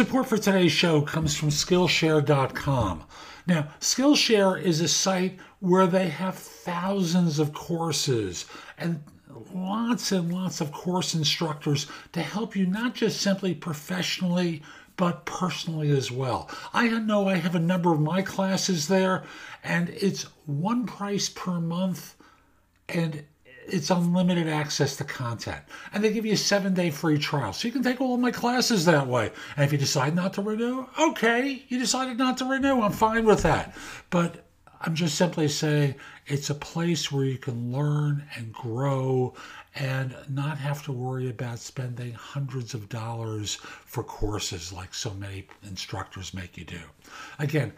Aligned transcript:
Support 0.00 0.28
for 0.28 0.38
today's 0.38 0.72
show 0.72 1.02
comes 1.02 1.36
from 1.36 1.50
Skillshare.com. 1.50 3.04
Now, 3.46 3.68
Skillshare 3.80 4.58
is 4.58 4.80
a 4.80 4.88
site 4.88 5.38
where 5.58 5.86
they 5.86 6.08
have 6.08 6.36
thousands 6.36 7.38
of 7.38 7.52
courses 7.52 8.46
and 8.78 9.02
lots 9.54 10.10
and 10.10 10.32
lots 10.32 10.62
of 10.62 10.72
course 10.72 11.14
instructors 11.14 11.86
to 12.12 12.22
help 12.22 12.56
you 12.56 12.64
not 12.64 12.94
just 12.94 13.20
simply 13.20 13.52
professionally, 13.52 14.62
but 14.96 15.26
personally 15.26 15.90
as 15.90 16.10
well. 16.10 16.48
I 16.72 16.88
know 16.88 17.28
I 17.28 17.34
have 17.34 17.54
a 17.54 17.60
number 17.60 17.92
of 17.92 18.00
my 18.00 18.22
classes 18.22 18.88
there, 18.88 19.24
and 19.62 19.90
it's 19.90 20.22
one 20.46 20.86
price 20.86 21.28
per 21.28 21.60
month, 21.60 22.16
and 22.88 23.22
it's 23.72 23.90
unlimited 23.90 24.48
access 24.48 24.96
to 24.96 25.04
content. 25.04 25.60
And 25.92 26.02
they 26.02 26.12
give 26.12 26.26
you 26.26 26.34
a 26.34 26.36
seven 26.36 26.74
day 26.74 26.90
free 26.90 27.18
trial. 27.18 27.52
So 27.52 27.68
you 27.68 27.72
can 27.72 27.82
take 27.82 28.00
all 28.00 28.14
of 28.14 28.20
my 28.20 28.30
classes 28.30 28.84
that 28.84 29.06
way. 29.06 29.30
And 29.56 29.64
if 29.64 29.72
you 29.72 29.78
decide 29.78 30.14
not 30.14 30.34
to 30.34 30.42
renew, 30.42 30.86
okay, 30.98 31.64
you 31.68 31.78
decided 31.78 32.18
not 32.18 32.38
to 32.38 32.44
renew. 32.44 32.82
I'm 32.82 32.92
fine 32.92 33.24
with 33.24 33.42
that. 33.42 33.74
But 34.10 34.44
I'm 34.82 34.94
just 34.94 35.16
simply 35.16 35.48
saying 35.48 35.94
it's 36.26 36.48
a 36.48 36.54
place 36.54 37.12
where 37.12 37.24
you 37.24 37.36
can 37.36 37.70
learn 37.70 38.24
and 38.36 38.52
grow 38.52 39.34
and 39.74 40.16
not 40.28 40.56
have 40.58 40.82
to 40.84 40.92
worry 40.92 41.28
about 41.28 41.58
spending 41.58 42.12
hundreds 42.12 42.72
of 42.72 42.88
dollars 42.88 43.56
for 43.56 44.02
courses 44.02 44.72
like 44.72 44.94
so 44.94 45.12
many 45.12 45.46
instructors 45.62 46.32
make 46.32 46.56
you 46.56 46.64
do. 46.64 46.80
Again, 47.38 47.72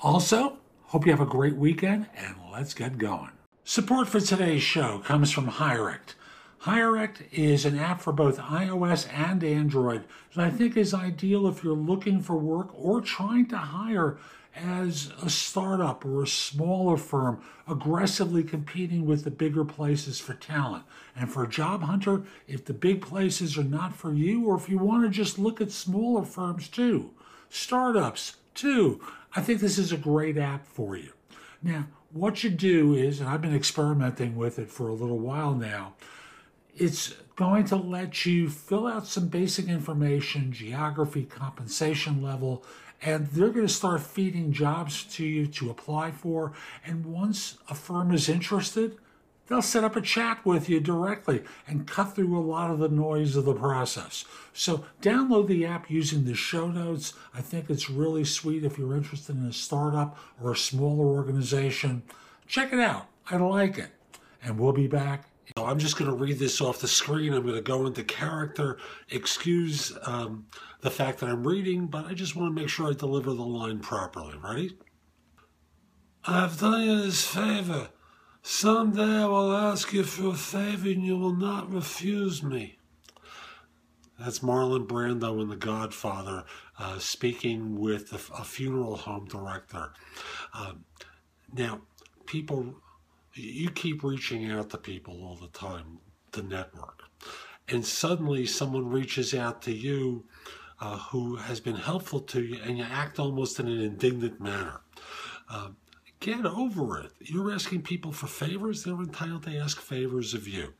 Also, 0.00 0.58
hope 0.84 1.04
you 1.04 1.12
have 1.12 1.20
a 1.20 1.26
great 1.26 1.56
weekend 1.56 2.06
and 2.16 2.36
let's 2.52 2.74
get 2.74 2.98
going. 2.98 3.30
Support 3.64 4.08
for 4.08 4.20
today's 4.20 4.62
show 4.62 5.00
comes 5.00 5.30
from 5.30 5.46
Hirect. 5.46 6.14
Hirect 6.60 7.22
is 7.32 7.64
an 7.64 7.78
app 7.78 8.00
for 8.00 8.12
both 8.12 8.38
iOS 8.38 9.08
and 9.12 9.42
Android 9.42 10.04
that 10.34 10.44
I 10.44 10.50
think 10.50 10.76
is 10.76 10.92
ideal 10.92 11.46
if 11.46 11.64
you're 11.64 11.74
looking 11.74 12.20
for 12.20 12.36
work 12.36 12.68
or 12.74 13.00
trying 13.00 13.46
to 13.46 13.56
hire 13.56 14.18
as 14.54 15.12
a 15.22 15.30
startup 15.30 16.04
or 16.04 16.22
a 16.22 16.26
smaller 16.26 16.96
firm 16.96 17.40
aggressively 17.68 18.42
competing 18.42 19.06
with 19.06 19.24
the 19.24 19.30
bigger 19.30 19.64
places 19.64 20.18
for 20.18 20.34
talent. 20.34 20.84
And 21.14 21.30
for 21.30 21.44
a 21.44 21.48
job 21.48 21.82
hunter, 21.82 22.22
if 22.48 22.64
the 22.64 22.74
big 22.74 23.00
places 23.00 23.56
are 23.56 23.64
not 23.64 23.94
for 23.94 24.12
you, 24.12 24.44
or 24.44 24.56
if 24.56 24.68
you 24.68 24.78
want 24.78 25.04
to 25.04 25.10
just 25.10 25.38
look 25.38 25.60
at 25.60 25.70
smaller 25.70 26.24
firms 26.24 26.68
too, 26.68 27.10
startups 27.48 28.36
too, 28.54 29.00
I 29.34 29.40
think 29.40 29.60
this 29.60 29.78
is 29.78 29.92
a 29.92 29.96
great 29.96 30.36
app 30.36 30.66
for 30.66 30.96
you. 30.96 31.12
Now, 31.62 31.86
what 32.12 32.42
you 32.42 32.50
do 32.50 32.94
is, 32.94 33.20
and 33.20 33.28
I've 33.28 33.42
been 33.42 33.54
experimenting 33.54 34.34
with 34.34 34.58
it 34.58 34.70
for 34.70 34.88
a 34.88 34.94
little 34.94 35.18
while 35.18 35.54
now, 35.54 35.94
it's 36.76 37.14
going 37.36 37.64
to 37.66 37.76
let 37.76 38.26
you 38.26 38.48
fill 38.48 38.86
out 38.86 39.06
some 39.06 39.28
basic 39.28 39.68
information, 39.68 40.52
geography, 40.52 41.24
compensation 41.24 42.22
level, 42.22 42.64
and 43.02 43.28
they're 43.28 43.50
going 43.50 43.66
to 43.66 43.72
start 43.72 44.02
feeding 44.02 44.52
jobs 44.52 45.04
to 45.04 45.24
you 45.24 45.46
to 45.46 45.70
apply 45.70 46.10
for. 46.10 46.52
And 46.84 47.06
once 47.06 47.58
a 47.68 47.74
firm 47.74 48.12
is 48.12 48.28
interested, 48.28 48.98
they'll 49.46 49.62
set 49.62 49.84
up 49.84 49.96
a 49.96 50.00
chat 50.00 50.44
with 50.44 50.68
you 50.68 50.80
directly 50.80 51.42
and 51.66 51.86
cut 51.86 52.14
through 52.14 52.38
a 52.38 52.40
lot 52.40 52.70
of 52.70 52.78
the 52.78 52.88
noise 52.88 53.36
of 53.36 53.44
the 53.44 53.54
process. 53.54 54.24
So 54.52 54.84
download 55.00 55.48
the 55.48 55.64
app 55.64 55.90
using 55.90 56.24
the 56.24 56.34
show 56.34 56.68
notes. 56.68 57.14
I 57.34 57.40
think 57.40 57.70
it's 57.70 57.88
really 57.88 58.24
sweet 58.24 58.64
if 58.64 58.78
you're 58.78 58.96
interested 58.96 59.36
in 59.36 59.46
a 59.46 59.52
startup 59.52 60.18
or 60.42 60.52
a 60.52 60.56
smaller 60.56 61.06
organization. 61.06 62.02
Check 62.46 62.72
it 62.72 62.80
out. 62.80 63.06
I 63.30 63.36
like 63.36 63.78
it. 63.78 63.90
And 64.42 64.58
we'll 64.58 64.72
be 64.72 64.86
back 64.86 65.29
so 65.56 65.66
I'm 65.66 65.78
just 65.78 65.98
going 65.98 66.10
to 66.10 66.16
read 66.16 66.38
this 66.38 66.60
off 66.60 66.80
the 66.80 66.88
screen. 66.88 67.32
I'm 67.32 67.42
going 67.42 67.54
to 67.54 67.60
go 67.60 67.86
into 67.86 68.04
character. 68.04 68.78
Excuse 69.08 69.96
um, 70.04 70.46
the 70.80 70.90
fact 70.90 71.20
that 71.20 71.28
I'm 71.28 71.46
reading, 71.46 71.86
but 71.86 72.06
I 72.06 72.14
just 72.14 72.36
want 72.36 72.54
to 72.54 72.60
make 72.60 72.68
sure 72.68 72.90
I 72.90 72.94
deliver 72.94 73.32
the 73.32 73.42
line 73.42 73.80
properly. 73.80 74.36
Ready? 74.38 74.76
I've 76.24 76.60
done 76.60 76.82
you 76.82 77.02
this 77.02 77.26
favor. 77.26 77.88
Someday 78.42 79.22
I 79.22 79.26
will 79.26 79.52
ask 79.52 79.92
you 79.92 80.04
for 80.04 80.28
a 80.28 80.34
favor 80.34 80.88
and 80.88 81.04
you 81.04 81.16
will 81.16 81.34
not 81.34 81.72
refuse 81.72 82.42
me. 82.42 82.78
That's 84.18 84.40
Marlon 84.40 84.86
Brando 84.86 85.40
in 85.40 85.48
The 85.48 85.56
Godfather 85.56 86.44
uh, 86.78 86.98
speaking 86.98 87.78
with 87.78 88.12
a, 88.12 88.40
a, 88.40 88.44
funeral 88.44 88.96
home 88.96 89.26
director. 89.26 89.92
Um, 90.52 90.84
now, 91.54 91.80
people 92.26 92.74
you 93.40 93.70
keep 93.70 94.02
reaching 94.02 94.50
out 94.50 94.70
to 94.70 94.78
people 94.78 95.22
all 95.24 95.36
the 95.36 95.48
time, 95.48 95.98
the 96.32 96.42
network. 96.42 97.02
And 97.68 97.84
suddenly 97.84 98.46
someone 98.46 98.88
reaches 98.88 99.34
out 99.34 99.62
to 99.62 99.72
you 99.72 100.24
uh, 100.80 100.98
who 100.98 101.36
has 101.36 101.60
been 101.60 101.76
helpful 101.76 102.20
to 102.20 102.42
you, 102.42 102.60
and 102.62 102.78
you 102.78 102.84
act 102.84 103.18
almost 103.18 103.60
in 103.60 103.68
an 103.68 103.80
indignant 103.80 104.40
manner. 104.40 104.80
Uh, 105.48 105.68
get 106.20 106.46
over 106.46 106.98
it. 106.98 107.12
You're 107.20 107.52
asking 107.52 107.82
people 107.82 108.12
for 108.12 108.26
favors, 108.26 108.82
they're 108.82 108.94
entitled 108.94 109.44
to 109.44 109.56
ask 109.56 109.80
favors 109.80 110.34
of 110.34 110.48
you. 110.48 110.74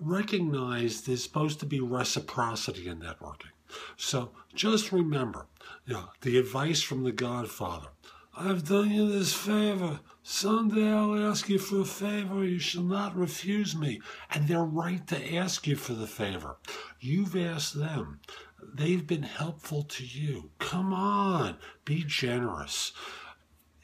Recognize 0.00 1.02
there's 1.02 1.22
supposed 1.22 1.60
to 1.60 1.66
be 1.66 1.80
reciprocity 1.80 2.88
in 2.88 3.00
networking. 3.00 3.52
So 3.96 4.30
just 4.54 4.92
remember, 4.92 5.46
you 5.86 5.94
know, 5.94 6.10
the 6.20 6.38
advice 6.38 6.82
from 6.82 7.02
the 7.02 7.12
Godfather 7.12 7.88
I've 8.36 8.66
done 8.66 8.90
you 8.90 9.10
this 9.10 9.32
favor. 9.32 10.00
Someday 10.24 10.92
I'll 10.92 11.30
ask 11.30 11.48
you 11.48 11.58
for 11.58 11.82
a 11.82 11.84
favor. 11.84 12.44
You 12.44 12.58
shall 12.58 12.82
not 12.82 13.16
refuse 13.16 13.76
me. 13.76 14.00
And 14.30 14.48
they're 14.48 14.64
right 14.64 15.06
to 15.06 15.36
ask 15.36 15.68
you 15.68 15.76
for 15.76 15.92
the 15.92 16.08
favor. 16.08 16.56
You've 16.98 17.36
asked 17.36 17.78
them. 17.78 18.18
They've 18.60 19.06
been 19.06 19.22
helpful 19.22 19.84
to 19.84 20.04
you. 20.04 20.50
Come 20.58 20.92
on, 20.92 21.58
be 21.84 22.02
generous. 22.04 22.92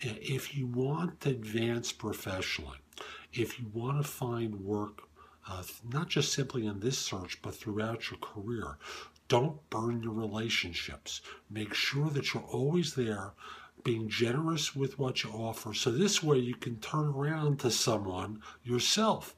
If 0.01 0.57
you 0.57 0.67
want 0.67 1.21
to 1.21 1.31
advance 1.31 1.93
professionally, 1.93 2.79
if 3.33 3.61
you 3.61 3.67
want 3.73 4.03
to 4.03 4.09
find 4.09 4.65
work, 4.65 5.03
uh, 5.49 5.63
not 5.93 6.09
just 6.09 6.33
simply 6.33 6.67
in 6.67 6.81
this 6.81 6.99
search, 6.99 7.41
but 7.41 7.55
throughout 7.55 8.11
your 8.11 8.19
career, 8.19 8.79
don't 9.29 9.71
burn 9.71 10.03
your 10.03 10.13
relationships. 10.13 11.21
Make 11.49 11.73
sure 11.73 12.11
that 12.11 12.35
you're 12.35 12.43
always 12.43 12.95
there 12.95 13.35
being 13.85 14.09
generous 14.09 14.75
with 14.75 14.99
what 14.99 15.23
you 15.23 15.31
offer. 15.31 15.75
So 15.75 15.91
this 15.91 16.23
way 16.23 16.39
you 16.39 16.55
can 16.55 16.77
turn 16.77 17.09
around 17.09 17.61
to 17.61 17.71
someone 17.71 18.43
yourself 18.63 19.35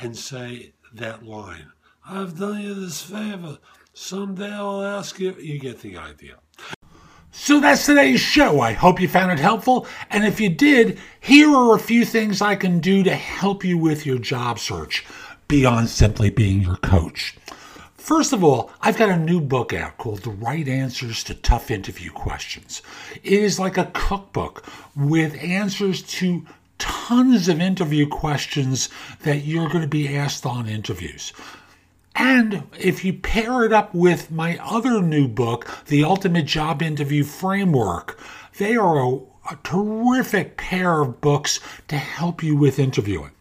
and 0.00 0.16
say 0.16 0.72
that 0.92 1.24
line. 1.24 1.72
I've 2.08 2.38
done 2.38 2.60
you 2.60 2.74
this 2.74 3.02
favor. 3.02 3.58
Someday 3.92 4.52
I'll 4.52 4.82
ask 4.82 5.18
you. 5.18 5.34
You 5.34 5.58
get 5.58 5.80
the 5.80 5.96
idea. 5.96 6.36
So 7.32 7.60
that's 7.60 7.84
today's 7.86 8.20
show. 8.20 8.60
I 8.60 8.72
hope 8.72 9.00
you 9.00 9.08
found 9.08 9.32
it 9.32 9.38
helpful. 9.38 9.86
And 10.10 10.24
if 10.24 10.40
you 10.40 10.48
did, 10.48 10.98
here 11.20 11.54
are 11.54 11.74
a 11.74 11.78
few 11.78 12.04
things 12.04 12.40
I 12.40 12.56
can 12.56 12.80
do 12.80 13.02
to 13.02 13.14
help 13.14 13.64
you 13.64 13.76
with 13.76 14.06
your 14.06 14.18
job 14.18 14.58
search 14.58 15.04
beyond 15.46 15.88
simply 15.90 16.30
being 16.30 16.62
your 16.62 16.76
coach. 16.76 17.36
First 18.06 18.32
of 18.32 18.44
all, 18.44 18.70
I've 18.80 18.96
got 18.96 19.08
a 19.08 19.16
new 19.16 19.40
book 19.40 19.72
out 19.72 19.98
called 19.98 20.20
The 20.20 20.30
Right 20.30 20.68
Answers 20.68 21.24
to 21.24 21.34
Tough 21.34 21.72
Interview 21.72 22.12
Questions. 22.12 22.80
It 23.24 23.32
is 23.32 23.58
like 23.58 23.76
a 23.76 23.90
cookbook 23.94 24.64
with 24.94 25.34
answers 25.42 26.02
to 26.02 26.46
tons 26.78 27.48
of 27.48 27.60
interview 27.60 28.06
questions 28.06 28.90
that 29.24 29.38
you're 29.38 29.68
going 29.68 29.80
to 29.82 29.88
be 29.88 30.16
asked 30.16 30.46
on 30.46 30.68
interviews. 30.68 31.32
And 32.14 32.62
if 32.78 33.04
you 33.04 33.12
pair 33.12 33.64
it 33.64 33.72
up 33.72 33.92
with 33.92 34.30
my 34.30 34.56
other 34.62 35.02
new 35.02 35.26
book, 35.26 35.68
The 35.86 36.04
Ultimate 36.04 36.46
Job 36.46 36.82
Interview 36.82 37.24
Framework, 37.24 38.20
they 38.56 38.76
are 38.76 39.00
a, 39.00 39.16
a 39.50 39.58
terrific 39.64 40.56
pair 40.56 41.02
of 41.02 41.20
books 41.20 41.58
to 41.88 41.96
help 41.96 42.40
you 42.40 42.54
with 42.54 42.78
interviewing. 42.78 43.32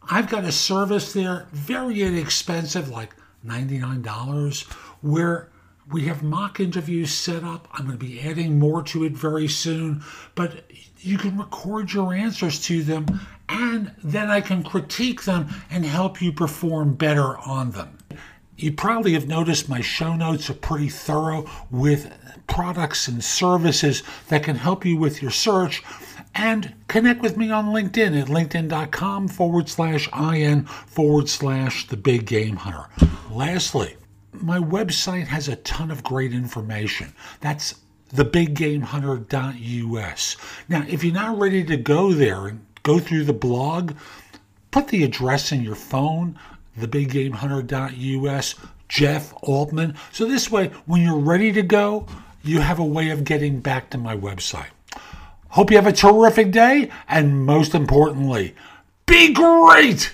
I've 0.10 0.30
got 0.30 0.44
a 0.44 0.52
service 0.52 1.13
there, 1.13 1.48
very 1.52 2.02
inexpensive, 2.02 2.90
like 2.90 3.16
$99, 3.46 4.63
where 5.01 5.50
we 5.92 6.04
have 6.06 6.24
mock 6.24 6.60
interviews 6.60 7.12
set 7.14 7.44
up. 7.44 7.68
I'm 7.74 7.86
going 7.86 7.98
to 7.98 8.06
be 8.06 8.22
adding 8.22 8.58
more 8.58 8.82
to 8.84 9.04
it 9.04 9.14
very 9.14 9.48
soon, 9.48 10.04
but 10.34 10.64
you 11.00 11.18
can 11.18 11.38
record 11.38 11.94
your 11.94 12.14
answers 12.14 12.62
to 12.66 12.82
them 12.84 13.20
and 13.48 13.94
then 14.04 14.30
I 14.30 14.42
can 14.42 14.64
critique 14.64 15.24
them 15.24 15.48
and 15.70 15.86
help 15.86 16.22
you 16.22 16.32
perform 16.32 16.96
better 16.96 17.38
on 17.38 17.72
them. 17.72 17.98
You 18.58 18.72
probably 18.72 19.14
have 19.14 19.28
noticed 19.28 19.70
my 19.70 19.82
show 19.82 20.16
notes 20.16 20.50
are 20.50 20.56
pretty 20.56 20.90
thorough 20.90 21.46
with 21.70 22.12
products 22.48 23.08
and 23.08 23.24
services 23.24 24.02
that 24.30 24.44
can 24.44 24.56
help 24.56 24.86
you 24.86 24.98
with 24.98 25.22
your 25.22 25.32
search. 25.32 25.84
And 26.34 26.74
connect 26.88 27.22
with 27.22 27.38
me 27.38 27.52
on 27.52 27.68
LinkedIn 27.68 28.20
at 28.20 28.28
linkedin.com 28.28 29.28
forward 29.28 29.70
slash 29.70 30.10
in 30.14 30.66
forward 30.66 31.30
slash 31.30 31.88
the 31.88 31.98
big 31.98 32.26
game 32.26 32.58
hunter. 32.58 32.90
Lastly, 33.30 33.96
my 34.42 34.60
website 34.60 35.28
has 35.28 35.48
a 35.48 35.56
ton 35.58 35.92
of 35.92 36.04
great 36.04 36.34
information. 36.34 37.14
That's 37.42 37.76
thebiggamehunter.us. 38.14 40.38
Now, 40.70 40.86
if 40.88 41.04
you're 41.04 41.14
not 41.14 41.38
ready 41.38 41.64
to 41.64 41.78
go 41.78 42.14
there 42.14 42.48
and 42.48 42.66
go 42.84 43.00
through 43.00 43.26
the 43.26 43.34
blog, 43.34 43.94
put 44.72 44.88
the 44.88 45.04
address 45.04 45.52
in 45.52 45.62
your 45.62 45.76
phone, 45.76 46.40
thebiggamehunter.us, 46.80 48.56
Jeff 48.88 49.34
Altman. 49.42 49.96
So 50.12 50.26
this 50.26 50.52
way, 50.52 50.72
when 50.86 51.02
you're 51.02 51.18
ready 51.18 51.52
to 51.52 51.62
go, 51.62 52.08
you 52.44 52.62
have 52.62 52.80
a 52.80 52.86
way 52.86 53.10
of 53.10 53.24
getting 53.24 53.60
back 53.60 53.90
to 53.92 53.98
my 53.98 54.16
website. 54.16 54.70
Hope 55.50 55.72
you 55.72 55.78
have 55.78 55.88
a 55.88 55.94
terrific 55.94 56.52
day, 56.52 56.90
and 57.08 57.46
most 57.46 57.74
importantly, 57.74 58.56
be 59.06 59.34
great! 59.34 60.14